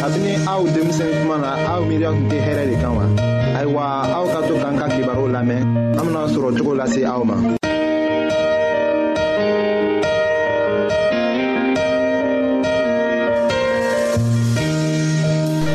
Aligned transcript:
kabini 0.00 0.32
aw 0.48 0.60
denmisɛn 0.74 1.12
kuma 1.20 1.36
na 1.44 1.50
aw 1.72 1.80
miiriya 1.88 2.10
tun 2.16 2.26
tɛ 2.32 2.36
hɛrɛ 2.46 2.62
de 2.70 2.76
kan 2.82 2.92
wa 2.98 3.04
ayiwa 3.58 3.82
aw 4.16 4.24
ka 4.32 4.38
to 4.48 4.52
k'an 4.60 4.74
ka 4.80 4.86
kibaru 4.94 5.24
lamɛn 5.34 5.60
an 5.98 6.04
bena 6.08 6.20
sɔrɔ 6.34 6.48
cogo 6.56 6.72
lase 6.80 7.00
aw 7.12 7.22
ma 7.28 7.36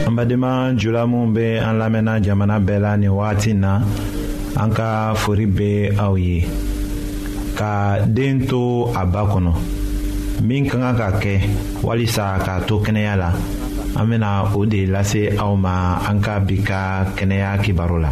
an 0.07 0.13
badenma 0.17 0.51
jula 0.79 1.01
minw 1.11 1.27
be 1.35 1.45
an 1.67 1.75
lamɛnna 1.81 2.13
jamana 2.25 2.57
bɛɛ 2.67 2.79
la 2.85 2.91
nin 2.97 3.11
wagati 3.19 3.53
na 3.53 3.71
an 4.63 4.69
ka 4.77 5.13
fori 5.13 5.45
be 5.45 5.71
aw 6.05 6.15
ye 6.17 6.47
ka 7.55 7.99
den 8.09 8.47
to 8.49 8.59
a 8.97 9.05
ba 9.05 9.21
kɔnɔ 9.31 9.53
min 10.41 10.65
ka 10.69 10.77
kan 10.81 10.95
ka 10.97 11.07
kɛ 11.21 11.35
walisa 11.85 12.41
k'a 12.41 12.65
to 12.67 12.81
kɛnɛya 12.81 13.15
la 13.21 13.29
an 13.99 14.07
bena 14.11 14.29
o 14.59 14.63
de 14.71 14.81
lase 14.95 15.23
aw 15.43 15.53
ma 15.63 15.75
an 16.09 16.17
ka 16.25 16.33
bi 16.47 16.55
ka 16.69 16.81
kɛnɛya 17.17 17.51
la 18.03 18.09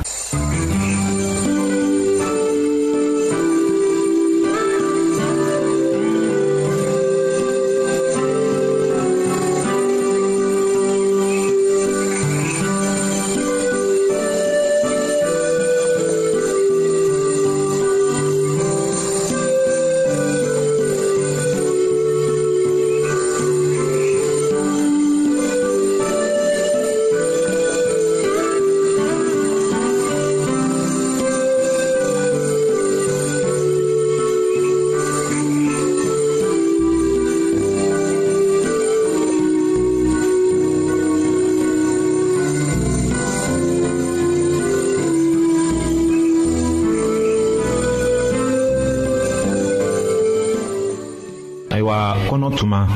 nɔnɔ 52.44 52.56
tuma 52.58 52.88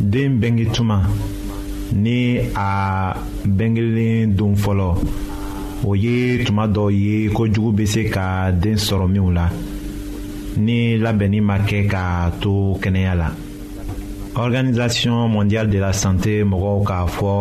den 0.00 0.38
bengi 0.40 0.66
tuma 0.72 1.02
ni 1.92 2.38
a 2.56 3.14
bengelen 3.44 4.34
don 4.36 4.54
fɔlɔ 4.54 4.96
o 5.84 5.94
ye 5.94 6.44
tuma 6.46 6.66
dɔ 6.66 6.90
ye 6.92 7.28
kojugu 7.28 7.72
bɛ 7.76 7.86
se 7.86 8.04
ka 8.08 8.50
den 8.52 8.74
sɔrɔ 8.76 9.06
minw 9.08 9.30
la 9.32 9.48
ni 10.56 10.96
labɛnni 10.98 11.42
ma 11.42 11.58
kɛ 11.58 11.86
k'a 11.88 12.32
to 12.40 12.76
kɛnɛya 12.80 13.14
la 13.16 13.30
organisation 14.36 15.12
mondiale 15.28 15.68
de 15.70 15.78
la 15.80 15.92
santé 15.92 16.42
mɔgɔw 16.44 16.84
k'a 16.86 17.06
fɔ 17.06 17.32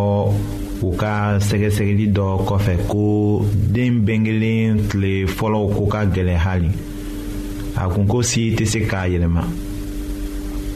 u 0.83 0.91
ka 0.97 1.39
sɛgɛsɛgɛli 1.39 2.11
dɔ 2.13 2.43
kɔfɛ 2.45 2.73
ko 2.89 3.45
den 3.53 4.03
bengelen 4.05 4.87
tile 4.89 5.25
fɔlɔw 5.25 5.71
ko 5.75 5.87
ka 5.87 6.05
gɛlɛn 6.05 6.37
hali 6.37 6.71
a 7.77 7.87
kunko 7.89 8.21
si 8.23 8.53
tɛ 8.57 8.65
se 8.67 8.79
k'a 8.81 9.07
yɛlɛma 9.09 9.43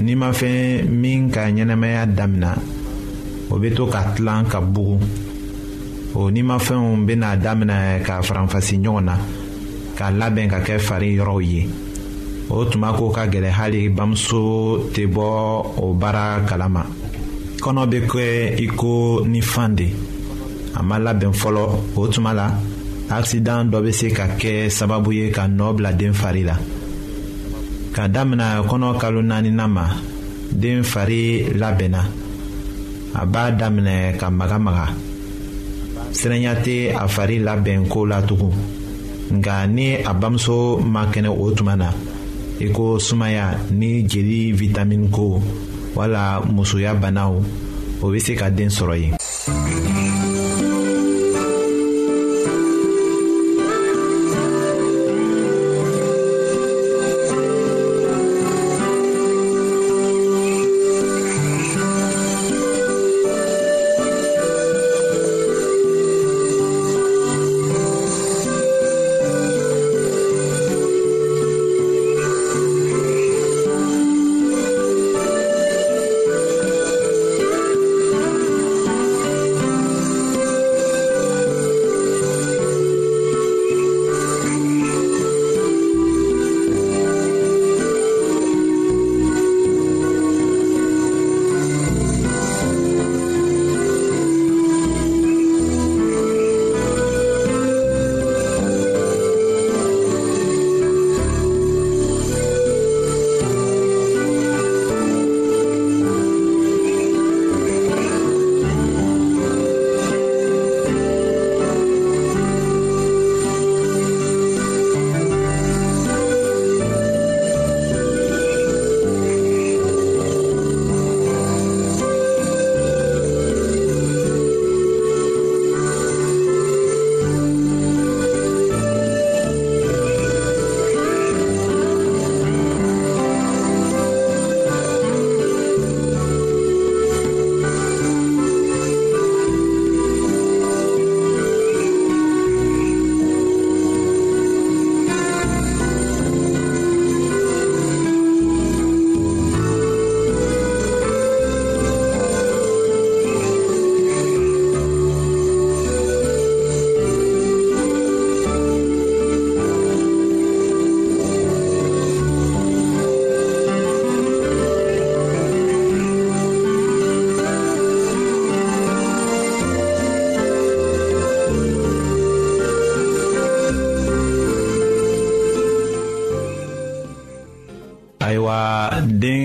n'i 0.00 0.14
ma 0.16 0.32
fɛn 0.32 0.88
min 0.88 1.28
ka 1.30 1.42
ɲɛnɛmaya 1.50 2.06
damina 2.06 2.52
o 3.50 3.58
bɛ 3.58 3.74
to 3.76 3.86
ka 3.92 4.12
tilan 4.16 4.44
ka 4.48 4.60
bugu 4.60 4.98
o 6.14 6.30
n'i 6.30 6.42
ma 6.42 6.56
fɛnw 6.58 7.04
bɛna 7.06 7.36
damina 7.36 8.00
ka 8.04 8.22
faranfasi 8.22 8.78
ɲɔgɔn 8.80 9.04
na 9.04 9.14
ka 9.96 10.08
labɛn 10.10 10.48
ka 10.48 10.58
kɛ 10.64 10.78
fari 10.80 11.12
yɔrɔw 11.16 11.40
ye 11.44 11.68
o 12.48 12.64
tuma 12.64 12.92
ko 12.96 13.10
ka 13.10 13.26
gɛlɛ 13.26 13.50
hali 13.50 13.88
bamuso 13.90 14.90
tɛ 14.94 15.04
bɔ 15.06 15.26
o 15.84 15.92
baara 15.92 16.40
kalama 16.48 16.84
kɔnɔ 17.60 17.82
bɛ 17.90 17.98
kɛ 18.08 18.24
i 18.64 18.66
ko 18.68 19.22
ni 19.26 19.40
fan 19.40 19.74
de 19.74 19.88
a 20.74 20.82
ma 20.82 20.96
labɛn 20.98 21.32
fɔlɔ 21.32 21.62
o 21.98 22.06
tuma 22.08 22.32
la 22.34 22.48
akisidan 23.10 23.70
dɔ 23.70 23.82
bɛ 23.84 23.92
se 23.92 24.08
ka 24.10 24.24
kɛ 24.40 24.70
sababu 24.72 25.12
ye 25.14 25.30
ka 25.30 25.42
nɔ 25.46 25.76
bila 25.76 25.92
den 25.92 26.14
fari 26.14 26.42
la. 26.46 26.56
ka 27.94 28.04
damina 28.14 28.46
kɔnɔ 28.68 28.88
kalo 29.00 29.20
naaninan 29.22 29.68
ma 29.76 29.84
den 30.60 30.82
fari 30.82 31.22
labɛnna 31.60 32.00
a 33.14 33.22
b'a 33.26 33.44
daminɛ 33.58 34.16
ka 34.18 34.26
magamaga 34.30 34.86
siranya 36.16 36.52
tɛ 36.64 36.94
a 36.96 37.06
fari 37.06 37.36
labɛn 37.46 37.88
ko 37.92 38.04
la 38.06 38.20
tugun 38.22 38.54
nka 39.34 39.54
ni 39.74 39.94
a 39.96 40.12
bamuso 40.20 40.80
ma 40.94 41.04
kɛnɛ 41.12 41.28
o 41.30 41.50
tuma 41.54 41.76
na 41.76 41.88
i 42.60 42.68
ko 42.72 42.98
sumaya 42.98 43.46
ni 43.70 44.04
jeli 44.08 44.52
vitamini 44.54 45.10
ko 45.10 45.42
wala 45.94 46.40
musoya 46.48 46.94
banaw 46.94 47.32
o 48.02 48.06
bɛ 48.10 48.18
se 48.20 48.32
ka 48.34 48.48
den 48.48 48.68
sɔrɔ 48.68 48.94
yen. 49.02 49.14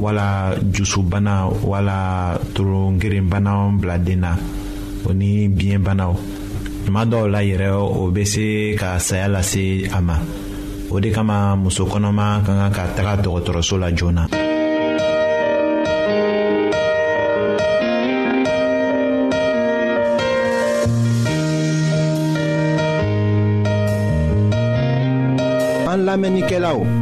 wala 0.00 0.56
jusubana 0.72 1.48
wala 1.50 2.36
torongerenbana 2.54 3.72
bila 3.76 3.98
den 3.98 4.20
na 4.24 4.32
o 5.04 5.10
ni 5.12 5.48
biyɛnbanaw 5.50 6.14
tuma 6.86 7.04
dɔw 7.04 7.26
la 7.28 7.40
yɛrɛ 7.42 7.68
o 7.74 8.08
bɛ 8.08 8.24
se 8.24 8.46
ka 8.78 8.98
saya 8.98 9.28
lase 9.28 9.88
a 9.90 10.00
ma 10.00 10.16
o 10.90 11.00
de 11.00 11.10
kama 11.10 11.56
muso 11.56 11.84
kɔnɔma 11.84 12.44
ka 12.46 12.52
kan 12.56 12.72
ka 12.72 12.84
taga 12.96 13.20
dɔgɔtɔrɔso 13.22 13.76
la 13.78 13.90
joona. 13.92 14.24
an 25.92 26.00
lamɛnnikɛlaw 26.08 27.01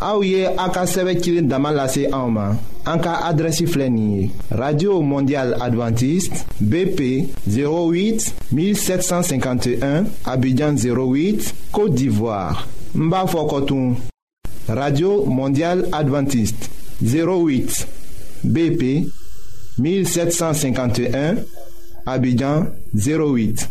Aouye 0.00 0.46
Aka 0.58 0.84
damalase 0.84 2.10
ka 2.10 2.16
Auma, 2.18 2.56
Anka 2.84 3.18
radio 4.50 5.00
mondial 5.00 5.54
Adventiste 5.60 6.44
bp 6.60 7.28
08 7.48 8.34
1751 8.52 10.04
abidjan 10.26 10.74
08 10.74 11.54
côte 11.72 11.94
d'ivoire 11.94 12.66
Mbafokotoum, 12.94 13.96
radio 14.68 15.24
mondial 15.24 15.88
Adventiste 15.92 16.70
08 17.02 17.86
bp 18.44 19.06
1751 19.78 21.36
abidjan 22.06 22.66
08 22.94 23.70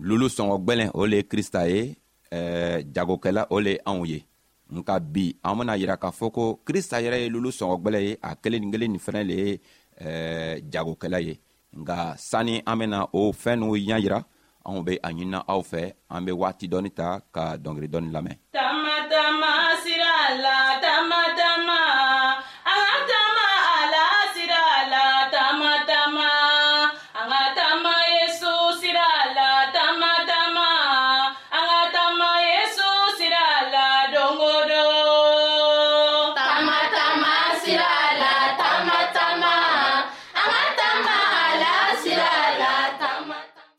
lulu 0.00 0.26
sɔngɔ 0.28 0.56
gbɛlɛn 0.64 0.90
o 0.94 1.04
le 1.06 1.16
ye 1.16 1.22
krista 1.30 1.68
ye 1.68 1.96
ɛɛ 2.32 2.78
eh, 2.78 2.84
jagokɛla 2.94 3.46
o 3.50 3.60
le 3.60 3.70
ye 3.72 3.78
anw 3.84 4.04
ye 4.06 4.18
nka 4.72 5.00
bi 5.00 5.36
an 5.42 5.56
bena 5.58 5.76
yira 5.76 5.96
k'a 5.98 6.10
fɔ 6.10 6.32
ko 6.32 6.60
krista 6.66 6.96
yɛrɛ 7.02 7.18
ye 7.22 7.28
lulu 7.28 7.50
sɔngɔgwɛlɛ 7.50 8.00
ye 8.06 8.16
a 8.22 8.30
kelen 8.36 8.60
nin 8.62 8.72
kelen 8.72 8.90
nin 8.92 9.00
fɛnɛ 9.04 9.22
le 9.28 9.34
ye 9.34 9.60
ɛɛ 10.00 10.10
eh, 10.10 10.62
jagokɛla 10.72 11.18
ye 11.20 11.38
nga 11.80 12.14
sani 12.16 12.62
an 12.66 12.78
bena 12.78 13.06
o 13.12 13.32
fɛɛn 13.32 13.58
n'u 13.60 13.76
ɲa 13.76 13.98
yira 14.00 14.18
anw 14.64 14.82
be 14.82 14.98
a 15.02 15.08
ɲinina 15.12 15.38
aw 15.52 15.60
fɛ 15.60 15.82
an 16.10 16.24
be 16.24 16.30
waati 16.32 16.66
dɔɔni 16.68 16.90
ta 16.94 17.20
ka 17.34 17.56
dɔngeri 17.56 17.88
dɔɔni 17.92 18.10
lamɛn 18.12 18.36
tama 18.52 19.52
sira 19.84 20.14
la 20.44 20.58
tama 20.80 21.34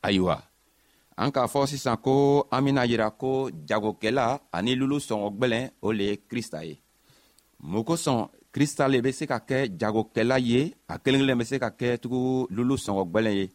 ayiwa 0.08 0.36
an 1.24 1.32
k'a 1.34 1.48
fɔ 1.54 1.66
sisan 1.72 1.98
ko 2.06 2.14
an 2.54 2.62
bena 2.66 2.86
yira 2.92 3.08
ko 3.22 3.50
jagokɛla 3.70 4.26
ani 4.56 4.76
lulu 4.76 4.98
sɔngɔ 5.08 5.28
gwɛlɛn 5.40 5.66
o 5.82 5.92
le 5.98 6.04
ye 6.10 6.16
krista 6.30 6.60
ye 6.66 6.76
mun 7.70 7.84
kosɔn 7.88 8.28
krista 8.54 8.88
le 8.88 9.02
be 9.02 9.12
se 9.12 9.26
ka 9.28 9.40
kɛ 9.50 9.58
jagokɛla 9.80 10.38
ye 10.40 10.74
a 10.88 10.98
kelen 11.00 11.22
kelen 11.22 11.38
be 11.40 11.46
se 11.46 11.60
ka 11.60 11.70
kɛ 11.80 11.98
tugu 12.02 12.48
lulu 12.56 12.76
sɔngɔ 12.76 13.04
gwɛlɛn 13.12 13.36
ye 13.40 13.46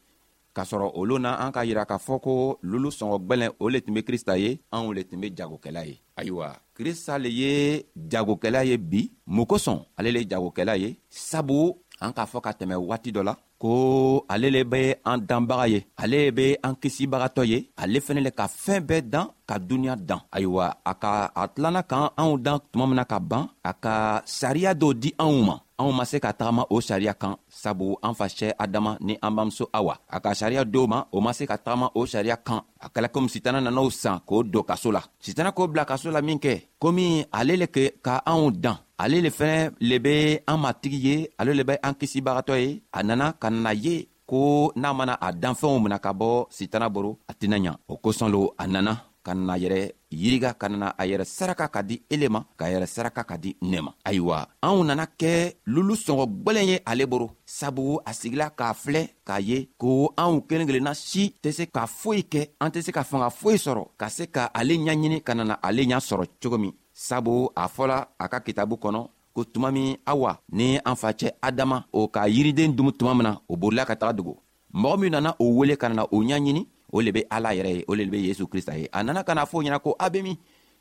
k'a 0.55 0.65
sɔrɔ 0.65 0.93
olu 0.95 1.19
na 1.19 1.31
an 1.45 1.53
k'a 1.53 1.65
yira 1.67 1.85
k'a 1.85 1.99
fɔ 1.99 2.21
ko 2.23 2.59
lulu 2.63 2.89
sɔngɔ 2.91 3.17
gwɛlɛn 3.27 3.51
o 3.61 3.69
le 3.69 3.81
tun 3.81 3.95
be 3.95 4.03
krista 4.03 4.39
ye 4.39 4.61
anw 4.73 4.93
le 4.95 5.03
tun 5.05 5.21
be 5.21 5.29
jagokɛla 5.37 5.85
ye 5.87 5.99
ayiwa 6.17 6.57
krista 6.77 7.19
le 7.19 7.29
ye 7.31 7.83
jagokɛla 8.11 8.65
ye 8.67 8.77
bi 8.79 9.11
mun 9.27 9.47
kosɔn 9.47 9.79
ale 9.99 10.13
le 10.13 10.19
ye 10.23 10.29
jagokɛla 10.31 10.77
ye 10.81 10.97
sabu 11.09 11.75
an 12.01 12.13
k'a 12.13 12.25
fɔ 12.27 12.41
ka 12.41 12.53
tɛmɛ 12.53 12.75
waati 12.87 13.11
dɔ 13.13 13.23
la 13.25 13.35
ko 13.59 14.23
ale 14.31 14.49
le 14.55 14.63
be 14.65 14.79
an 15.05 15.19
danbaga 15.19 15.67
ye 15.69 15.81
ale 15.99 16.31
be 16.31 16.57
an 16.63 16.75
kisibagatɔ 16.81 17.43
ye 17.53 17.59
ale 17.77 17.99
fɛnɛ 18.07 18.21
le 18.27 18.31
ka 18.31 18.47
fɛɛn 18.47 18.87
bɛɛ 18.89 19.01
dan 19.11 19.27
ka 19.49 19.59
duniɲa 19.59 19.97
dan 20.09 20.21
ayiwa 20.33 20.65
a 20.85 20.93
ka 21.03 21.31
a 21.35 21.49
tilanna 21.49 21.83
k'an 21.83 22.09
anw 22.17 22.39
dan 22.39 22.59
tuma 22.71 22.87
min 22.87 22.95
na 22.97 23.05
ka 23.05 23.19
ban 23.19 23.49
a 23.65 23.73
ka 23.75 24.23
sariya 24.25 24.75
dɔ 24.75 24.95
di 25.03 25.11
anw 25.19 25.43
ma 25.43 25.57
anw 25.81 25.91
ma 25.93 26.05
se 26.05 26.17
ka 26.21 26.33
tagama 26.33 26.65
o 26.71 26.81
sariya 26.81 27.15
kan 27.15 27.35
sabu 27.49 27.97
an 28.03 28.15
facɛ 28.15 28.55
adama 28.59 28.97
ni 29.01 29.19
an 29.23 29.31
bamuso 29.37 29.67
awa 29.73 29.95
a 30.09 30.21
ka 30.21 30.31
sariya 30.35 30.65
dow 30.65 30.87
ma 30.87 31.03
o 31.13 31.21
ma 31.21 31.33
se 31.33 31.45
ka 31.47 31.57
tagama 31.59 31.91
o 31.95 32.07
sariya 32.07 32.37
kan 32.37 32.63
a 32.81 32.89
kɛla 32.89 33.09
komi 33.09 33.29
sitana 33.29 33.61
nan'o 33.61 33.91
san 33.91 34.21
k'o 34.27 34.43
don 34.45 34.63
kaso 34.63 34.91
la 34.91 35.03
sitana 35.21 35.51
k'o 35.51 35.67
bila 35.69 35.85
kaso 35.85 36.11
la 36.11 36.21
min 36.23 36.39
kɛ 36.39 36.55
komi 36.81 37.25
ale 37.33 37.57
le 37.57 37.67
ke 37.67 37.95
ka 38.03 38.23
anw 38.27 38.51
dan 38.53 38.79
ale 39.03 39.17
le 39.25 39.31
fɛnɛ 39.39 39.59
le 39.89 39.97
be 40.05 40.15
an 40.47 40.59
matigi 40.61 40.99
ye 41.07 41.29
ale 41.39 41.53
le 41.55 41.63
bɛ 41.69 41.75
an 41.87 41.95
kisibagatɔ 41.99 42.55
ye 42.63 42.83
a 42.93 43.01
nana 43.03 43.27
ka 43.41 43.49
nana 43.51 43.73
ye 43.85 43.95
ko 44.31 44.73
n'a 44.77 44.93
mana 44.93 45.15
a 45.27 45.33
danfɛnw 45.33 45.79
mina 45.83 45.99
ka 46.05 46.13
bɔ 46.21 46.29
sitana 46.57 46.89
boro 46.95 47.11
a 47.31 47.33
tɛna 47.41 47.57
ɲa 47.65 47.73
o 47.93 47.95
kosɔn 48.03 48.31
lo 48.35 48.53
a 48.63 48.65
nana 48.67 48.93
ka 49.25 49.35
nana 49.35 49.55
yɛrɛ 49.63 49.81
yiriga 50.21 50.51
ka 50.61 50.67
nana 50.69 50.89
a 51.01 51.03
yɛrɛ 51.11 51.25
saraka 51.37 51.67
ka 51.75 51.81
di 51.89 51.97
ele 52.13 52.27
ma 52.35 52.41
k'a 52.59 52.67
yɛrɛ 52.73 52.87
saraka 52.95 53.23
ka 53.31 53.37
di 53.39 53.57
ne 53.71 53.79
ma 53.87 53.93
ayiwa 54.09 54.39
anw 54.67 54.79
nana 54.85 55.05
kɛ 55.21 55.31
lulu 55.75 55.95
sɔngɔ 55.95 56.25
gwɛlɛn 56.45 56.67
ye 56.71 56.77
ale 56.91 57.05
boro 57.07 57.27
sabu 57.59 57.83
a 58.09 58.13
sigila 58.13 58.51
k'a 58.59 58.75
filɛ 58.83 59.03
k'a 59.27 59.41
ye 59.49 59.57
ko 59.81 59.89
anw 60.23 60.35
kelen 60.49 60.67
kelenna 60.69 60.93
si 60.95 61.23
tɛ 61.43 61.51
se 61.59 61.65
ka 61.75 61.87
foyi 61.87 62.23
kɛ 62.33 62.41
an 62.63 62.71
tɛ 62.75 62.81
se 62.87 62.91
ka 62.93 63.03
fanga 63.05 63.31
foyi 63.31 63.59
sɔrɔ 63.65 63.83
ka 64.01 64.09
se 64.17 64.25
ka 64.35 64.43
ale 64.59 64.75
ɲaɲini 64.81 65.23
ka 65.27 65.33
nana 65.35 65.55
ale 65.67 65.83
ɲa 65.91 65.99
sɔrɔ 66.09 66.25
cogo 66.43 66.59
min 66.59 66.73
sabu 66.99 67.51
a 67.55 67.65
fɔla 67.75 67.99
a 68.23 68.29
ka 68.33 68.39
kitabu 68.47 68.75
kɔnɔ 68.83 69.01
ko 69.35 69.41
tuma 69.53 69.69
min 69.77 69.89
awa 70.13 70.31
ni 70.59 70.67
an 70.91 70.97
facɛ 71.03 71.29
adama 71.49 71.77
o 71.99 72.09
ka 72.15 72.21
yiriden 72.35 72.71
dumu 72.77 72.91
tuma 72.99 73.13
mina 73.19 73.33
o 73.49 73.55
borila 73.61 73.85
ka 73.89 73.95
taga 74.01 74.13
dogo 74.19 74.35
mɔgɔ 74.81 74.97
min 75.01 75.11
nana 75.15 75.31
o 75.39 75.45
wele 75.59 75.75
ka 75.81 75.87
nana 75.89 76.05
o 76.15 76.19
ɲaɲini 76.29 76.63
o 76.93 76.99
le 77.05 77.11
be 77.13 77.21
ala 77.37 77.51
yɛrɛ 77.59 77.71
ye 77.79 77.85
o 77.91 77.95
le 77.99 78.05
be 78.13 78.19
yesu 78.29 78.45
krista 78.53 78.73
ye 78.81 78.89
a 78.93 79.03
nana 79.05 79.23
ka 79.25 79.35
na 79.35 79.45
fɔ 79.45 79.57
ɲɛna 79.65 79.79
ko 79.83 79.95
a 80.05 80.11
be 80.11 80.23
min 80.23 80.37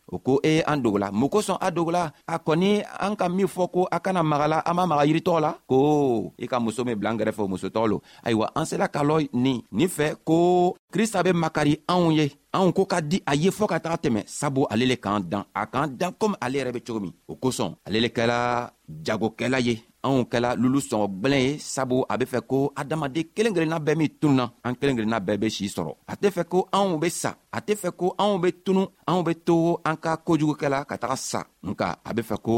o 0.08 0.18
ko 0.20 0.40
e 0.44 0.64
an 0.66 0.80
dogola 0.84 1.12
mun 1.12 1.30
kosɔn 1.30 1.58
a 1.62 1.70
dogola 1.72 2.12
a 2.28 2.36
kɔni 2.40 2.82
an 3.00 3.16
ka 3.16 3.28
min 3.30 3.48
fɔ 3.48 3.72
ko 3.72 3.88
a 3.92 4.00
kana 4.00 4.24
magala 4.24 4.64
an 4.66 4.76
ma 4.76 4.86
maga 4.88 5.06
yiritɔgɔ 5.06 5.40
la 5.40 5.52
ko 5.70 6.32
i 6.40 6.44
e 6.46 6.48
ka 6.48 6.60
muso 6.60 6.84
min 6.86 6.96
bila 6.98 7.10
an 7.12 7.18
kɛrɛfɛ 7.20 7.42
o 7.44 7.48
musotɔgɔ 7.48 7.88
lo 7.92 8.02
ayiwa 8.24 8.50
an 8.55 8.66
sela 8.66 8.88
ka 8.88 9.01
lɔ 9.03 9.27
nin 9.34 9.62
nin 9.72 9.88
fɛ 9.90 10.16
ko 10.24 10.75
krista 10.94 11.24
be 11.24 11.31
makari 11.34 11.81
anw 11.88 12.12
ye 12.16 12.31
anw 12.53 12.72
ko 12.74 12.86
ka 12.86 13.01
di 13.01 13.22
a 13.27 13.36
ye 13.36 13.50
fɔɔ 13.51 13.68
ka 13.68 13.79
taga 13.79 13.96
tɛmɛ 13.98 14.24
sabu 14.27 14.66
ale 14.72 14.86
le 14.86 14.96
k'an 14.96 15.20
dan 15.29 15.44
a 15.55 15.66
k'an 15.66 15.88
dan 15.98 16.14
komi 16.20 16.36
ale 16.42 16.55
yɛrɛ 16.60 16.72
be 16.74 16.79
cogo 16.81 17.00
min 17.01 17.14
o 17.27 17.36
kosɔn 17.36 17.75
ale 17.86 18.00
le 18.00 18.08
kɛla 18.10 18.70
jagokɛla 19.05 19.60
ye 19.66 19.84
anw 20.07 20.22
kɛla 20.31 20.50
lulu 20.61 20.79
sɔngɔ 20.89 21.07
gwɛlɛn 21.22 21.43
ye 21.48 21.51
sabu 21.74 21.98
a 22.11 22.13
be 22.20 22.25
fɛ 22.33 22.39
ko 22.50 22.57
adamaden 22.79 23.25
kelen 23.35 23.53
kelenna 23.55 23.79
bɛɛ 23.85 23.96
min 24.00 24.09
tununa 24.22 24.46
an 24.65 24.74
kelen 24.79 24.96
kelenna 24.98 25.20
bɛɛ 25.27 25.39
be 25.41 25.48
sii 25.55 25.67
sɔrɔ 25.75 25.93
a 26.11 26.13
tɛ 26.22 26.27
fɛ 26.35 26.43
ko 26.51 26.57
anw 26.77 26.89
be 27.01 27.09
sa 27.22 27.29
a 27.57 27.59
tɛ 27.67 27.74
fɛ 27.81 27.89
ko 28.00 28.05
anw 28.24 28.33
be 28.43 28.50
tunu 28.65 28.83
anw 29.11 29.22
be 29.27 29.33
to 29.48 29.53
an 29.89 29.96
ka 30.03 30.11
kojugukɛla 30.25 30.79
ka 30.89 30.96
taga 31.01 31.15
sa 31.29 31.41
nka 31.70 31.87
a 32.07 32.09
be 32.15 32.22
fɛ 32.29 32.37
ko 32.46 32.53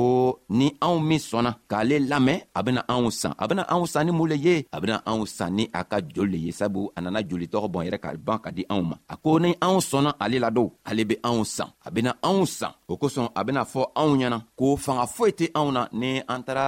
ni 0.58 0.68
anw 0.88 0.96
min 1.10 1.20
sɔnna 1.30 1.52
k'ale 1.70 1.96
lamɛn 2.12 2.40
a 2.58 2.60
bena 2.66 2.82
anw 2.94 3.10
san 3.22 3.34
a 3.42 3.46
bena 3.50 3.64
anw 3.74 3.84
san 3.94 4.06
ni 4.06 4.12
mun 4.18 4.28
le 4.32 4.36
ye 4.46 4.56
a 4.76 4.78
bena 4.82 4.98
anw 5.10 5.22
san 5.36 5.50
ni 5.58 5.64
a 5.80 5.82
ka 5.90 5.98
joli 6.14 6.30
le 6.34 6.38
ye 6.46 6.52
sabu 6.60 6.82
a 6.96 7.00
nana 7.02 7.20
joli 7.30 7.46
tɔgɔ 7.52 7.68
bɔn 7.74 7.86
yɛrɛ 7.90 8.00
ka 8.06 8.10
ban 8.28 8.40
ka 8.44 8.50
di 8.58 8.64
anw 8.74 8.82
ma 8.90 8.96
a 9.14 9.16
ko 9.24 9.30
ni 9.40 9.50
anw 9.66 9.78
sɔnna 9.90 10.12
ale 10.24 10.38
ladow 10.46 10.68
ale 10.90 11.04
be 11.10 11.16
anw 11.28 11.44
san 11.56 11.70
a 11.86 11.90
bena 11.94 12.12
anw 12.28 12.46
san 12.48 12.72
o 12.92 12.94
kosɔn 13.02 13.30
a 13.40 13.42
bena 13.46 13.62
fɔ 13.74 13.82
anw 14.00 14.12
ɲɛna 14.20 14.38
ko 14.60 14.66
fanga 14.84 15.06
foyi 15.16 15.32
tɛ 15.40 15.46
anw 15.60 15.68
na 15.76 15.82
ni 16.00 16.10
an 16.34 16.42
tara 16.48 16.68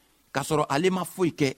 k'a 0.33 0.41
sɔrɔ 0.47 0.65
ale 0.73 0.89
ma 0.89 1.03
foyi 1.03 1.31
kɛ 1.39 1.49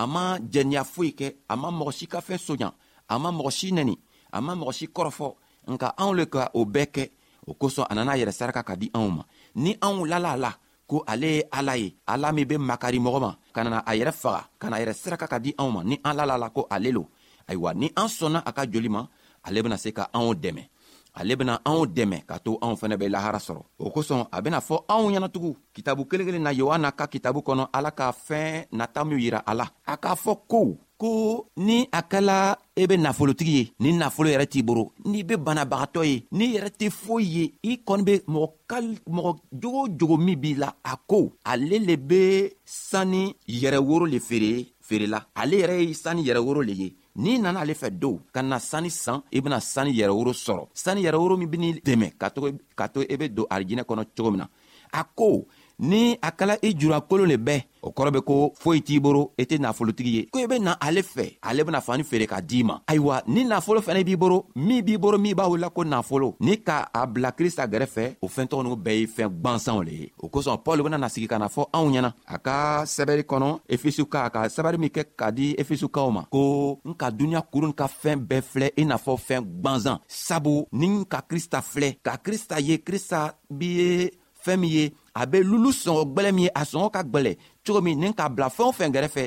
a 0.00 0.06
ma 0.06 0.22
jɛniya 0.52 0.82
foyi 0.84 1.10
kɛ 1.18 1.28
a 1.48 1.54
ma 1.56 1.68
mɔgɔ 1.70 1.92
si 1.96 2.06
ka 2.06 2.20
fɛn 2.20 2.38
soɲa 2.40 2.68
a 3.08 3.18
ma 3.18 3.30
mɔgɔ 3.30 3.50
si 3.52 3.68
nɛni 3.72 3.94
a 4.32 4.40
ma 4.40 4.54
mɔgɔ 4.54 4.72
si 4.72 4.86
kɔrɔfɔ 4.86 5.28
nka 5.66 5.94
anw 5.96 6.12
le 6.16 6.24
ka 6.26 6.50
o 6.54 6.64
bɛɛ 6.64 6.86
kɛ 6.94 7.10
o 7.46 7.52
kosɔn 7.54 7.86
a 7.90 7.94
nana 7.94 8.12
a 8.12 8.16
yɛrɛ 8.16 8.32
saraka 8.32 8.62
ka 8.64 8.74
di 8.76 8.90
anw 8.94 9.08
ma 9.10 9.22
ni 9.54 9.74
anw 9.80 10.04
lala 10.06 10.32
a 10.32 10.36
la 10.36 10.50
ko 10.86 11.04
ale 11.06 11.24
ye 11.26 11.42
ala 11.52 11.76
ye 11.76 11.94
ala 12.06 12.32
min 12.32 12.46
be 12.48 12.56
makari 12.58 12.98
mɔgɔ 12.98 13.20
ma 13.20 13.36
ka 13.52 13.62
nana 13.64 13.78
a 13.86 13.92
yɛrɛ 13.94 14.12
faga 14.12 14.46
ka 14.58 14.68
na 14.70 14.76
a 14.76 14.80
yɛrɛ 14.80 14.92
saraka 14.94 15.26
ka 15.28 15.38
di 15.38 15.52
anw 15.58 15.70
ma 15.70 15.82
ni 15.84 15.98
an 16.04 16.14
lala 16.16 16.36
la 16.38 16.50
ko 16.50 16.66
ale 16.70 16.90
lo 16.92 17.08
ayiwa 17.48 17.74
ni 17.74 17.92
an 17.96 18.06
sɔnna 18.08 18.42
a 18.44 18.52
ka 18.52 18.64
joli 18.66 18.88
ma 18.88 19.06
ale 19.44 19.62
bena 19.62 19.76
se 19.76 19.92
ka 19.92 20.08
anw 20.14 20.34
dɛmɛ 20.34 20.68
ale 21.14 21.36
bena 21.36 21.58
anw 21.64 21.86
dɛmɛ 21.96 22.18
ka 22.28 22.36
to 22.44 22.52
anw 22.62 22.74
fɛnɛ 22.76 22.96
bɛ 23.00 23.06
lahara 23.08 23.38
sɔrɔ 23.38 23.62
o 23.78 23.90
kosɔn 23.94 24.26
a 24.32 24.40
bena 24.42 24.58
fɔ 24.60 24.84
anw 24.88 25.08
ɲɛnatugun 25.10 25.54
kitabu 25.74 26.06
kelen 26.10 26.26
kelen 26.26 26.42
na 26.42 26.50
yohana 26.52 26.92
ka 26.92 27.06
kitabu 27.06 27.40
kɔnɔ 27.42 27.68
ala 27.72 27.90
ka 27.90 28.12
fɛɛn 28.12 28.66
nata 28.72 29.04
minw 29.04 29.18
yira 29.18 29.38
a 29.46 29.54
la 29.54 29.66
a 29.86 29.96
k'a 29.96 30.14
fɔ 30.14 30.38
ko 30.48 30.76
ko 30.98 31.08
ni 31.56 31.88
a 31.92 32.00
kɛla 32.02 32.56
e 32.76 32.86
be 32.86 32.96
nafolotigi 32.96 33.52
ye 33.54 33.72
ni 33.80 33.92
nafolo 33.92 34.28
yɛrɛ 34.30 34.46
t'i 34.48 34.62
boro 34.62 34.92
n'i 35.04 35.22
be 35.24 35.34
banabagatɔ 35.36 36.02
ye 36.04 36.26
n'i 36.32 36.54
yɛrɛ 36.56 36.70
tɛ 36.78 36.90
foyi 36.90 37.26
ye 37.36 37.52
i 37.62 37.76
kɔni 37.86 38.04
be 38.04 38.18
mɔgɔ 38.26 38.52
kal 38.68 38.84
mɔgɔ 39.06 39.38
jogo 39.52 39.80
o 39.84 39.88
jogo 39.88 40.16
min 40.16 40.38
b'i 40.40 40.54
la 40.58 40.72
a 40.84 40.96
ko 41.08 41.32
ale 41.46 41.78
le 41.78 41.96
be 41.96 42.50
sanni 42.64 43.34
yɛrɛ 43.48 43.78
woro 43.80 44.06
le 44.10 44.18
feere 44.18 44.66
feerela 44.82 45.26
ale 45.36 45.56
yɛrɛ 45.62 45.76
ye 45.86 45.94
sanni 45.94 46.22
yɛrɛ 46.24 46.38
woro 46.44 46.62
le 46.66 46.72
ye 46.72 46.96
n'i 47.16 47.38
nana 47.38 47.60
ale 47.60 47.74
fɛ 47.74 47.88
dow 47.90 48.16
ka 48.32 48.40
na 48.42 48.58
sani 48.58 48.90
san 48.90 49.18
i 49.36 49.38
e 49.38 49.40
bena 49.42 49.60
sani 49.60 49.90
yɛrɛworo 49.98 50.32
sɔrɔ 50.44 50.62
sani 50.82 51.00
yɛrɛworo 51.04 51.34
min 51.38 51.50
beni 51.52 51.68
dɛmɛ 51.86 52.08
ka 52.18 52.86
to 52.94 53.00
i 53.02 53.06
e 53.12 53.16
be 53.20 53.28
don 53.28 53.46
arijinɛ 53.54 53.82
kɔnɔ 53.86 54.02
cogo 54.16 54.30
min 54.30 54.38
na 54.40 54.48
Ako, 54.92 55.44
ni 55.78 56.16
akala 56.22 56.56
idjura 56.62 56.96
e 56.98 57.02
kolone 57.08 57.36
be, 57.38 57.64
okorbe 57.82 58.20
ko, 58.22 58.52
fo 58.54 58.74
iti 58.74 59.00
boro, 59.00 59.32
ete 59.38 59.58
na 59.58 59.72
folo 59.72 59.92
tigeye. 59.92 60.28
Koyebe 60.30 60.58
nan 60.60 60.76
ale 60.80 61.02
fe, 61.02 61.36
alebe 61.42 61.70
na 61.72 61.80
fani 61.80 62.04
fere 62.04 62.26
ka 62.26 62.40
di 62.40 62.62
man. 62.64 62.80
Aywa, 62.86 63.22
ni 63.26 63.44
na 63.44 63.60
folo 63.60 63.80
fene 63.82 64.04
bi 64.04 64.16
boro, 64.16 64.46
mi 64.56 64.82
bi 64.82 64.96
boro, 64.98 65.18
mi 65.18 65.34
ba 65.34 65.48
ou 65.48 65.56
la 65.56 65.68
kon 65.70 65.88
na 65.90 66.00
folo. 66.02 66.36
Ni 66.40 66.60
ka 66.62 66.88
abla 66.94 67.32
krista 67.32 67.66
gere 67.70 67.86
fe, 67.86 68.16
ou 68.22 68.28
fen 68.30 68.48
ton 68.48 68.62
nou 68.64 68.76
beye 68.76 69.06
fen 69.10 69.28
bansan 69.28 69.82
le. 69.84 70.10
Ou 70.22 70.30
koson, 70.32 70.60
polo 70.64 70.86
gwen 70.86 70.94
nan 70.96 71.04
asiki 71.08 71.28
ka 71.28 71.40
na 71.42 71.50
fol, 71.50 71.66
an 71.76 71.82
ou 71.84 71.90
nyanan. 71.92 72.14
Aka, 72.38 72.86
seberi 72.88 73.26
konon, 73.28 73.58
efesuka. 73.68 74.24
Aka, 74.30 74.46
seberi 74.48 74.78
mi 74.80 74.92
kek 74.94 75.12
ka 75.18 75.28
di 75.34 75.52
efesuka 75.58 76.06
oman. 76.06 76.30
Ko, 76.32 76.78
nka 76.86 77.10
dunya 77.10 77.42
kuru 77.42 77.72
nka 77.74 77.88
fen 77.90 78.22
be 78.24 78.40
fle, 78.42 78.70
e 78.78 78.84
na 78.86 78.96
fol 78.96 79.18
fen 79.20 79.42
bansan. 79.44 79.98
Sabo, 80.08 80.68
nin 80.72 81.02
ka 81.04 81.20
krista 81.26 81.60
fle, 81.62 81.96
ka 82.02 82.16
krista 82.22 82.60
ye, 82.62 82.78
krista 82.78 83.32
biye... 83.50 84.14
fɛn 84.44 84.60
min 84.60 84.70
ye 84.70 84.84
a 85.20 85.24
bɛ 85.26 85.38
lulu 85.50 85.70
sɔngɔ 85.72 86.04
gbɛlɛ 86.12 86.30
min 86.34 86.44
ye 86.44 86.50
a 86.54 86.62
sɔngɔ 86.64 86.90
ka 86.90 87.02
gbɛlɛ 87.02 87.32
cogo 87.66 87.80
min 87.80 87.96
ni 88.00 88.14
ka 88.14 88.28
bila 88.28 88.48
fɛn 88.56 88.66
o 88.70 88.72
fɛn 88.78 88.92
kɛrɛfɛ 88.94 89.24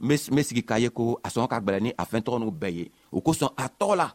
n 0.00 0.08
bɛ 0.36 0.42
sigi 0.46 0.62
k'a 0.68 0.78
ye 0.80 0.88
ko 0.90 1.02
a 1.26 1.28
sɔngɔ 1.28 1.48
ka 1.48 1.58
gbɛlɛ 1.60 1.78
ni 1.84 1.90
a 1.98 2.04
fɛn 2.10 2.22
tɔgɔ 2.24 2.38
n'u 2.40 2.50
bɛɛ 2.60 2.70
ye 2.78 2.90
o 3.12 3.18
kosɔn 3.20 3.50
a 3.56 3.66
tɔgɔ 3.78 3.94
la 3.96 4.06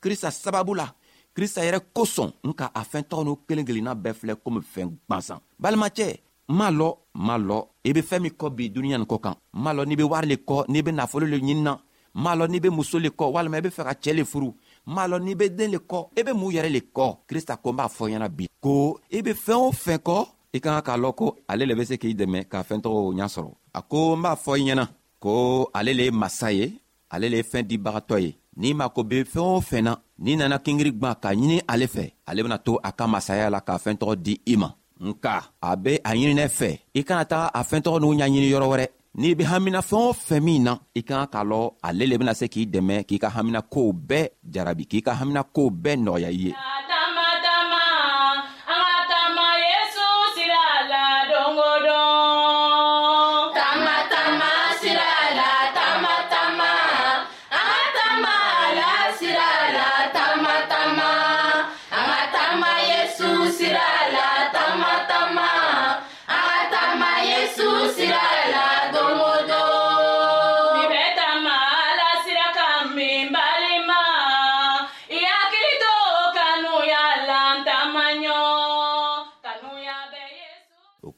kirisa 0.00 0.30
sababu 0.30 0.74
la 0.76 0.86
kirisa 1.34 1.60
yɛrɛ 1.66 1.78
kosɔn 1.96 2.30
n 2.48 2.52
ka 2.52 2.70
a 2.74 2.82
fɛn 2.84 3.02
tɔgɔ 3.08 3.22
n'u 3.24 3.36
kelen 3.48 3.64
kelenna 3.66 3.92
bɛɛ 3.96 4.12
filɛ 4.18 4.34
komi 4.44 4.60
fɛn 4.74 4.88
gwansan 5.08 5.38
balimacɛ 5.62 6.18
m'a 6.48 6.70
lɔ 6.70 6.88
m'a 7.14 7.38
lɔ 7.38 7.56
i 7.84 7.92
be 7.92 8.02
fɛɛn 8.02 8.20
min 8.22 8.32
kɔ 8.32 8.46
bi 8.56 8.68
duniɲa 8.74 8.98
nin 8.98 9.06
kɔ 9.06 9.20
kan 9.20 9.34
m'a 9.52 9.72
lɔ 9.72 9.86
n'i 9.86 9.96
be 9.96 10.02
wari 10.04 10.26
le 10.28 10.36
kɔ 10.48 10.64
n'i 10.68 10.82
be 10.84 10.90
nafolo 10.92 11.26
le 11.28 11.38
ɲinina 11.38 11.78
m'a 12.14 12.36
lɔ 12.36 12.48
n'i 12.48 12.60
be 12.62 12.68
muso 12.68 12.98
le 12.98 13.08
kɔ 13.10 13.24
walima 13.34 13.56
i 13.58 13.62
be 13.62 13.70
fɛ 13.70 13.82
ka 13.84 13.92
cɛɛ 13.94 14.14
le 14.16 14.24
furu 14.24 14.52
m'a 14.86 15.06
lɔn 15.10 15.22
n'i 15.24 15.34
bɛ 15.34 15.46
den 15.56 15.70
le 15.72 15.78
kɔ 15.78 15.98
i 16.18 16.20
e 16.20 16.24
bɛ 16.26 16.32
mun 16.34 16.52
yɛrɛ 16.54 16.68
le 16.70 16.80
kɔ 16.96 17.06
krista 17.28 17.56
ko 17.62 17.68
n 17.72 17.76
b'a 17.78 17.88
fɔ 17.96 18.04
ɲɛna 18.10 18.28
bi 18.36 18.46
ko 18.60 18.98
i 19.16 19.18
bɛ 19.22 19.32
fɛɛn 19.44 19.62
o 19.66 19.70
fɛn 19.84 19.98
kɔ 20.06 20.16
i 20.56 20.58
ka 20.60 20.70
ka 20.74 20.82
k'a 20.86 20.98
lɔn 21.02 21.14
ko 21.20 21.26
ale 21.50 21.62
le 21.66 21.74
bɛ 21.78 21.84
se 21.84 21.94
k'i 22.00 22.14
dɛmɛ 22.20 22.38
ka 22.50 22.58
fɛɛntɔgɔw 22.68 23.08
ɲa 23.18 23.26
sɔrɔ 23.34 23.50
a 23.78 23.80
ko 23.90 24.16
n 24.16 24.22
b'a 24.22 24.34
fɔ 24.44 24.52
i 24.60 24.62
ɲɛna 24.68 24.84
ko 25.22 25.32
ale 25.78 25.92
le 25.98 26.02
ye 26.04 26.10
masa 26.10 26.48
ye 26.58 26.66
ale 27.12 27.26
le 27.32 27.36
ye 27.40 27.44
fɛɛn 27.50 27.66
dibagatɔ 27.68 28.16
ye 28.24 28.30
n'i 28.56 28.74
mako 28.74 29.00
be 29.04 29.16
fɛɛn 29.32 29.52
o 29.56 29.60
fɛn 29.60 29.82
na 29.86 29.92
n'i 30.18 30.36
nana 30.36 30.58
kingiri 30.58 30.90
gwan 30.98 31.14
ka 31.22 31.28
ɲini 31.32 31.58
ale 31.72 31.86
fɛ 31.94 32.04
ale 32.28 32.42
bena 32.44 32.58
to 32.58 32.78
a 32.82 32.90
ka 32.98 33.04
masaya 33.06 33.50
la 33.50 33.60
k'a 33.66 33.78
fɛɛn 33.82 33.98
tɔgɔ 34.00 34.14
di 34.22 34.34
i 34.52 34.56
ma 34.56 34.68
nka 35.06 35.32
a 35.62 35.76
be 35.76 35.92
a 36.08 36.10
ɲininɛ 36.14 36.44
fɛ 36.58 36.70
i 36.98 37.00
kana 37.06 37.24
taga 37.30 37.46
a 37.58 37.60
fɛɛn 37.68 37.82
tɔgɔ 37.84 37.98
n'u 38.00 38.14
ɲaɲini 38.18 38.48
yɔrɔ 38.54 38.66
wɛrɛ 38.72 38.86
n'i 39.18 39.34
be 39.36 39.44
hamina 39.44 39.80
fɛɛn 39.88 40.06
o 40.08 40.12
fɛn 40.26 40.40
min 40.44 40.62
na 40.64 40.72
i 40.98 41.02
kan 41.08 41.26
k'a 41.32 41.42
lɔn 41.50 41.72
ale 41.88 42.04
le 42.06 42.16
bena 42.18 42.34
se 42.34 42.46
k'i 42.52 42.62
dɛmɛ 42.74 42.94
k'i 43.08 43.18
ka 43.22 43.28
haminakow 43.36 43.88
bɛɛ 44.08 44.28
jarabi 44.54 44.84
k'i 44.90 45.00
ka 45.06 45.12
haminakow 45.20 45.68
bɛɛ 45.82 45.94
nɔgɔya 46.04 46.28
i 46.32 46.40
ye 46.44 46.52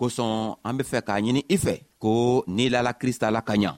kosɔn 0.05 0.55
an 0.67 0.77
be 0.77 0.83
fɛ 0.91 0.99
k'a 1.07 1.21
ɲini 1.25 1.43
i 1.55 1.57
fɛ 1.65 1.75
ko 2.03 2.13
n'i 2.57 2.69
lala 2.75 2.93
krista 3.01 3.27
la 3.31 3.41
ka 3.49 3.55
ɲa 3.63 3.73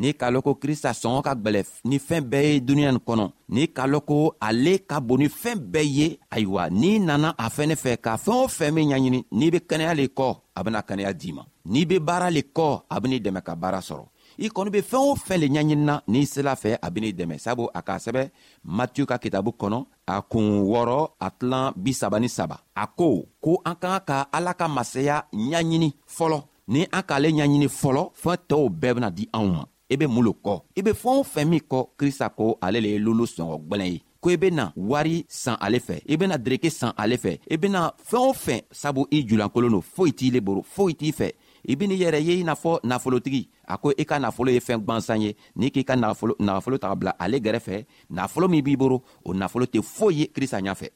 n'i 0.00 0.10
k'a 0.20 0.28
lɔn 0.32 0.42
ko 0.46 0.52
krista 0.62 0.90
sɔngɔ 1.00 1.20
ka 1.26 1.32
gwɛlɛ 1.42 1.60
ni 1.88 1.96
fɛɛn 2.08 2.24
bɛɛ 2.30 2.48
ye 2.52 2.60
duniɲa 2.66 2.92
nin 2.92 3.00
kɔnɔ 3.08 3.26
n'i 3.54 3.66
k'a 3.76 3.84
lɔn 3.92 4.02
ko 4.08 4.16
ale 4.48 4.72
ka 4.90 4.96
bon 5.06 5.18
ni 5.20 5.28
fɛɛn 5.42 5.58
bɛɛ 5.72 5.88
ye 5.96 6.06
ayiwa 6.34 6.62
n'i 6.80 6.90
nana 7.08 7.28
a 7.44 7.46
fɛnɛ 7.56 7.74
fɛ 7.82 7.90
ka 8.04 8.12
fɛɛn 8.24 8.40
o 8.44 8.46
fɛn 8.56 8.70
min 8.74 8.88
ɲaɲini 8.90 9.20
n'i 9.38 9.50
be 9.52 9.58
kɛnɛya 9.68 9.96
le 10.00 10.04
kɔ 10.18 10.28
a 10.56 10.60
bena 10.64 10.82
kɛnɛya 10.88 11.12
d'i 11.20 11.32
ma 11.36 11.44
n'i 11.72 11.84
be 11.88 11.96
baara 12.06 12.28
le 12.30 12.42
kɔ 12.56 12.82
a 12.94 13.00
ben'i 13.00 13.18
dɛmɛ 13.24 13.40
ka 13.46 13.54
baara 13.62 13.80
sɔrɔ 13.88 14.06
i 14.38 14.48
kɔni 14.48 14.70
be 14.70 14.80
fɛɛn 14.82 15.08
o 15.10 15.14
fɛn 15.16 15.38
le 15.40 15.46
ɲaɲinina 15.48 16.00
n'i 16.08 16.26
sela 16.26 16.54
fɛ 16.56 16.78
a 16.82 16.90
benii 16.90 17.12
dɛmɛ 17.12 17.38
sabu 17.38 17.68
a 17.74 17.82
k'a 17.82 17.98
sɛbɛ 17.98 18.30
matiyu 18.64 19.06
ka 19.06 19.18
kitabu 19.18 19.50
kɔnɔ 19.52 19.86
a 20.06 20.22
kuun 20.22 20.62
wɔrɔ 20.64 21.10
a 21.20 21.30
tilan 21.30 21.72
bisaba 21.76 22.20
ni 22.20 22.28
saba 22.28 22.56
a 22.76 22.86
ko 22.86 23.26
ko 23.40 23.60
an 23.64 23.74
k'an 23.76 24.00
ka 24.06 24.28
ala 24.32 24.54
ka 24.54 24.68
masaya 24.68 25.22
ɲaɲini 25.34 25.92
fɔlɔ 26.18 26.42
ni 26.68 26.86
an 26.92 27.02
k'ale 27.02 27.28
ɲaɲini 27.30 27.68
fɔlɔ 27.68 28.10
fɛɛn 28.22 28.38
tɔɔw 28.48 28.68
bɛɛ 28.80 28.94
bena 28.94 29.10
di 29.10 29.28
anw 29.34 29.46
ma 29.52 29.64
i 29.90 29.96
be 29.96 30.06
mun 30.06 30.24
lo 30.24 30.32
kɔ 30.44 30.62
i 30.78 30.82
be 30.82 30.90
fɛɛn 30.90 31.18
o 31.18 31.22
fɛn 31.24 31.48
min 31.48 31.60
kɔ 31.60 31.88
krista 31.98 32.28
ko 32.34 32.58
ale 32.62 32.80
le 32.80 32.88
ye 32.88 32.98
lolo 32.98 33.24
sɔngɔ 33.24 33.56
gwɛlɛn 33.68 33.92
ye 33.92 34.02
ko 34.20 34.30
i 34.30 34.36
bena 34.36 34.72
wari 34.76 35.24
san 35.28 35.56
ale 35.60 35.78
fɛ 35.80 36.00
i 36.08 36.16
bena 36.16 36.38
dereke 36.38 36.70
san 36.70 36.92
ale 36.98 37.16
fɛ 37.16 37.38
i 37.50 37.56
bena 37.56 37.92
fɛɛn 38.10 38.28
o 38.28 38.32
fɛn 38.32 38.60
sabu 38.70 39.06
i 39.10 39.24
julankolon 39.26 39.70
lo 39.70 39.80
foyi 39.80 40.12
t'i 40.12 40.30
le 40.30 40.40
boro 40.40 40.62
foyi 40.62 40.94
t'i 40.94 41.10
fɛ 41.12 41.30
i 41.68 41.76
ben'i 41.76 41.94
yɛrɛ 41.96 42.18
ye 42.22 42.40
i 42.40 42.44
n'a 42.44 42.54
fɔ 42.54 42.80
nafolotigi 42.84 43.48
a 43.68 43.76
ko 43.78 43.92
i 43.98 44.04
ka 44.04 44.18
nafolo 44.18 44.50
ye 44.50 44.58
fɛn 44.60 44.78
gwansan 44.84 45.22
ye 45.22 45.34
n'i 45.56 45.70
k'i 45.70 45.84
ka 45.84 45.96
nafolo, 45.96 46.34
nafolo 46.38 46.78
taga 46.78 46.94
bila 46.94 47.10
ale 47.18 47.38
gɛrɛfɛ 47.40 47.84
nafolo 48.10 48.48
min 48.48 48.62
b'i 48.62 48.76
boro 48.76 49.02
o 49.24 49.32
nafolo 49.34 49.66
tɛ 49.66 49.82
foyi 49.82 50.14
ye 50.18 50.26
krista 50.26 50.60
ɲafɛ 50.60 50.88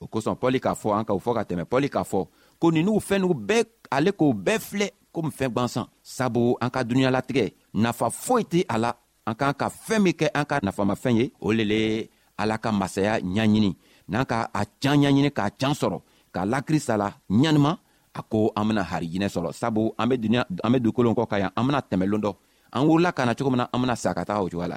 o 0.00 0.06
kosɔn 0.06 0.36
pɔli 0.38 0.60
k'a 0.60 0.74
fɔ 0.74 0.98
an 0.98 1.04
ka 1.04 1.14
o 1.14 1.18
fɔ 1.18 1.34
ka 1.34 1.42
tɛmɛ 1.42 1.64
pɔli 1.64 1.88
k'a 1.88 2.04
fɔ 2.04 2.26
ko 2.58 2.70
ninu 2.70 2.98
fɛn 3.00 3.18
nugu 3.22 3.34
bɛɛ 3.34 3.64
ale 3.90 4.10
k'o 4.12 4.32
bɛɛ 4.34 4.58
filɛ 4.58 4.90
komi 5.14 5.30
fɛn 5.30 5.48
gwansan 5.52 5.86
sabu 6.02 6.56
an 6.60 6.68
ka 6.70 6.82
dunuɲalatigɛ 6.84 7.52
nafa 7.74 8.10
foyi 8.10 8.44
tɛ 8.44 8.64
a 8.68 8.78
la 8.78 8.94
an 9.26 9.34
k'an 9.34 9.54
ka 9.56 9.68
fɛɛn 9.68 10.00
min 10.02 10.12
kɛ 10.12 10.28
an 10.34 10.44
ka 10.44 10.60
nafamafɛn 10.60 11.16
ye 11.16 11.32
o 11.40 11.50
le 11.52 11.64
le 11.64 12.08
ala 12.36 12.58
ka 12.58 12.70
masaya 12.72 13.18
ɲaɲini 13.20 13.74
n'an 14.08 14.24
ka 14.26 14.48
a 14.52 14.64
can 14.80 14.98
ɲaɲini 15.00 15.30
k'a 15.30 15.50
can 15.58 15.72
sɔrɔ 15.72 16.00
k'a 16.34 16.44
la 16.44 16.60
krista 16.62 16.96
la 16.98 17.10
ɲanima 17.30 17.78
a 18.14 18.22
ko 18.22 18.52
an 18.54 18.64
bena 18.70 18.82
harijinɛ 18.86 19.26
sɔrɔ 19.28 19.50
sabu 19.52 19.92
an 19.98 20.08
be 20.08 20.16
duniɲa 20.16 20.42
an 20.64 20.72
be 20.72 20.78
dugukolo 20.80 21.10
kɔ 21.18 21.26
ka 21.30 21.36
yan 21.42 21.50
an 21.56 21.66
bena 21.66 21.80
tɛmɛ 21.82 22.06
loon 22.10 22.22
dɔ 22.22 22.32
an 22.72 22.86
wurila 22.86 23.12
ka 23.12 23.24
na 23.26 23.34
cogo 23.34 23.50
min 23.50 23.58
na 23.58 23.68
an 23.72 23.80
bena 23.82 23.96
sa 23.96 24.14
ka 24.14 24.24
taga 24.24 24.40
o 24.42 24.48
cogoya 24.48 24.68
la 24.68 24.76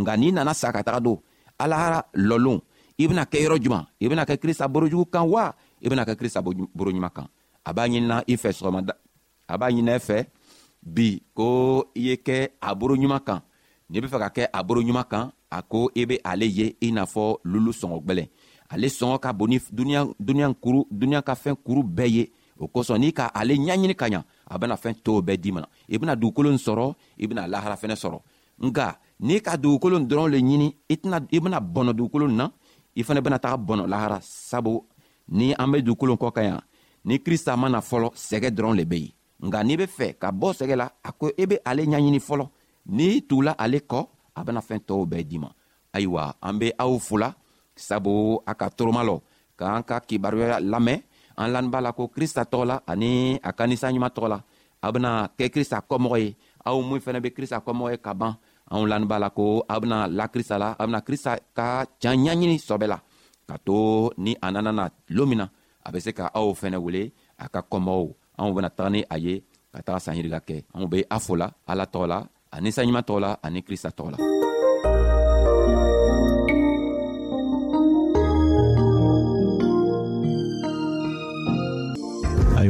nga 0.00 0.16
n'i 0.16 0.30
nana 0.32 0.54
sa 0.54 0.72
ka 0.72 0.82
taga 0.82 1.00
don 1.00 1.18
alahara 1.58 2.02
lɔlon 2.14 2.60
i 2.98 3.06
bena 3.06 3.22
kɛ 3.24 3.38
yɔrɔ 3.46 3.58
juman 3.62 3.86
i 4.00 4.08
bena 4.08 4.24
kɛ 4.26 4.36
krista 4.36 4.68
borojugu 4.68 5.06
kan 5.10 5.28
wa 5.28 5.52
i 5.80 5.88
bena 5.88 6.04
kɛ 6.04 6.16
krista 6.16 6.42
boroɲuman 6.42 7.10
kan 7.14 7.26
a 7.64 7.72
b'a 7.72 7.82
ɲinina 7.88 8.24
i 8.26 8.34
fɛ 8.34 8.50
sɔgɔmada 8.50 8.94
a 9.48 9.58
b'a 9.58 9.70
ɲinina 9.70 9.94
i 9.96 9.98
fɛ 9.98 10.26
bi 10.82 11.22
ko 11.34 11.84
i 11.94 12.00
ye 12.08 12.14
kɛ 12.16 12.48
a 12.60 12.74
boroɲuman 12.74 13.20
kan 13.24 13.42
n'i 13.90 14.00
be 14.02 14.08
fɛ 14.08 14.18
ka 14.18 14.28
kɛ 14.28 14.46
a 14.52 14.62
boroɲuman 14.64 15.04
kan 15.08 15.30
a 15.52 15.62
ko 15.62 15.88
i 15.94 16.04
be 16.04 16.18
ale 16.24 16.44
ye 16.48 16.76
i 16.82 16.90
n'a 16.90 17.04
fɔ 17.06 17.38
lulu 17.44 17.70
sɔngɔ 17.70 18.02
gwɛlɛn 18.04 18.28
ale 18.72 18.86
sɔngɔ 18.88 19.20
ka 19.20 19.32
bon 19.32 19.48
ni 19.50 19.58
duniɲa 19.70 20.54
kuru 20.60 20.82
duniɲa 20.90 21.22
ka 21.22 21.34
fɛn 21.34 21.54
kuru 21.64 21.82
bɛɛ 21.84 22.10
ye 22.10 22.32
o 22.62 22.68
kosɔn 22.74 22.98
n'i 23.00 23.12
ka 23.12 23.24
ale 23.34 23.54
ɲaɲini 23.54 23.94
ka 24.00 24.06
ɲa 24.12 24.20
a 24.46 24.54
bena 24.60 24.76
fɛn 24.82 24.94
tow 25.04 25.18
bɛɛ 25.26 25.36
di 25.42 25.50
mana 25.52 25.66
i 25.88 25.96
bena 25.98 26.14
dugukolo 26.14 26.50
n 26.50 26.56
sɔrɔ 26.58 26.94
i 27.22 27.26
bena 27.26 27.46
lahara 27.46 27.74
fɛnɛ 27.76 27.96
sɔrɔ 28.02 28.18
nga 28.66 28.88
n'i 29.26 29.40
ka 29.40 29.56
dugukolo 29.56 29.96
n 29.98 30.06
dɔrɔn 30.06 30.30
le 30.32 30.38
ɲini 30.38 30.68
i 30.92 30.96
tɛna 30.96 31.18
i 31.30 31.38
bena 31.40 31.58
bɔnɔ 31.60 31.92
dugukolo 31.98 32.26
na 32.30 32.46
i 32.96 33.02
fɛnɛ 33.02 33.20
bena 33.24 33.38
taga 33.38 33.56
bɔnɔ 33.58 33.86
lahara 33.88 34.18
sabu 34.22 34.84
ni 35.28 35.52
an 35.58 35.68
be 35.72 35.82
dugukolo 35.82 36.14
kɔ 36.16 36.30
ka 36.32 36.40
ɲa 36.42 36.60
ni 37.04 37.18
krista 37.18 37.56
mana 37.56 37.80
fɔlɔ 37.80 38.12
sɛgɛ 38.14 38.50
dɔrɔn 38.56 38.76
le 38.76 38.84
be 38.86 38.96
yen 39.00 39.12
nga 39.50 39.62
n'i 39.64 39.76
be 39.76 39.86
fɛ 39.86 40.14
ka 40.18 40.30
bɔ 40.30 40.52
sɛgɛ 40.52 40.76
la 40.76 40.88
a 41.04 41.12
ko 41.12 41.26
i 41.26 41.32
e 41.36 41.44
be 41.46 41.56
ale 41.66 41.82
ɲaɲini 41.84 42.20
fɔlɔ 42.20 42.48
n'i 42.86 43.20
tugula 43.26 43.52
ale 43.58 43.80
kɔ 43.80 44.08
a 44.36 44.44
bena 44.44 44.60
fɛn 44.60 44.78
tɔɔw 44.86 45.04
bɛɛ 45.10 45.24
di 45.28 45.38
ma 45.38 45.50
ayiwa 45.94 46.34
an 46.42 46.58
be 46.58 46.72
aw 46.78 46.96
fola 46.98 47.34
sabu 47.74 48.38
a 48.46 48.54
ka 48.54 48.68
toroma 48.70 49.02
lɔ 49.02 49.20
k'an 49.58 49.82
ka 49.84 49.98
kibaruya 50.00 50.60
lamɛn 50.60 51.02
an 51.40 51.48
lanin 51.52 51.70
b'a 51.72 51.80
la 51.86 51.90
ko 51.96 52.02
krista 52.14 52.42
tɔgɔ 52.52 52.64
la 52.70 52.76
ani 52.92 53.10
a 53.48 53.50
ka 53.56 53.62
ninsanɲuman 53.70 54.10
tɔgɔ 54.16 54.28
la 54.34 54.38
a 54.84 54.86
bena 54.92 55.10
kɛ 55.38 55.44
krista 55.54 55.76
kɔmɔgɔ 55.90 56.16
ye 56.22 56.28
aw 56.68 56.78
min 56.88 57.00
fɛnɛ 57.04 57.18
be 57.24 57.30
krista 57.36 57.56
kɔmɔgɔ 57.66 57.88
ye 57.92 57.98
ka 58.06 58.12
ban 58.20 58.32
anw 58.72 58.84
lanin 58.90 59.08
b'a 59.10 59.18
la 59.24 59.28
ko 59.36 59.44
a 59.72 59.74
bena 59.80 59.98
la 60.18 60.24
krista 60.32 60.54
la 60.62 60.68
a 60.80 60.82
bena 60.86 61.00
krista 61.06 61.32
ka 61.58 61.66
can 62.02 62.16
ɲaɲini 62.24 62.56
sɔbɛ 62.68 62.86
la 62.92 62.98
ka 63.48 63.56
to 63.66 63.76
ni 64.24 64.32
a 64.44 64.46
nana 64.54 64.70
na 64.78 64.84
loon 65.16 65.28
min 65.30 65.38
na 65.42 65.46
a 65.86 65.88
be 65.92 65.98
se 66.04 66.10
ka 66.18 66.24
aw 66.38 66.48
fɛnɛ 66.60 66.78
wele 66.84 67.02
a 67.44 67.46
ka 67.52 67.60
kɔmɔgɔw 67.70 68.10
anw 68.40 68.50
bena 68.56 68.70
taga 68.76 68.90
ni 68.94 69.00
a 69.14 69.16
ye 69.24 69.34
ka 69.72 69.78
taga 69.86 70.00
sanyirika 70.04 70.40
kɛ 70.48 70.56
anw 70.74 70.86
be 70.92 70.98
a 71.16 71.18
fola 71.24 71.46
ala 71.70 71.84
tɔgɔ 71.94 72.06
la 72.12 72.18
a 72.54 72.56
ninsanɲuman 72.62 73.04
tɔgɔ 73.08 73.18
la 73.24 73.30
ani 73.46 73.60
krista 73.66 73.90
tɔgɔ 73.98 74.10
la 74.14 74.18